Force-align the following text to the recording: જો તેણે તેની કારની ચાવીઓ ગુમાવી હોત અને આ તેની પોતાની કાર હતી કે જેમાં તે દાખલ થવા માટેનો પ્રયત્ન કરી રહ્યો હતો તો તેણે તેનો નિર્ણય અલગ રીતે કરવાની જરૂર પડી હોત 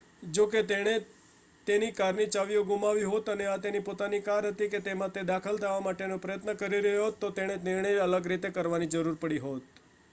જો 0.31 0.45
તેણે 0.63 0.93
તેની 1.67 1.91
કારની 1.91 2.25
ચાવીઓ 2.25 2.63
ગુમાવી 2.63 3.03
હોત 3.03 3.29
અને 3.29 3.45
આ 3.45 3.57
તેની 3.57 3.79
પોતાની 3.79 4.21
કાર 4.21 4.47
હતી 4.47 4.67
કે 4.67 4.79
જેમાં 4.79 5.11
તે 5.11 5.23
દાખલ 5.23 5.57
થવા 5.57 5.79
માટેનો 5.79 6.17
પ્રયત્ન 6.17 6.53
કરી 6.53 6.81
રહ્યો 6.81 7.05
હતો 7.07 7.19
તો 7.19 7.31
તેણે 7.31 7.57
તેનો 7.57 7.67
નિર્ણય 7.67 7.91
અલગ 7.97 8.25
રીતે 8.25 8.49
કરવાની 8.49 8.87
જરૂર 8.87 9.15
પડી 9.15 9.37
હોત 9.37 9.81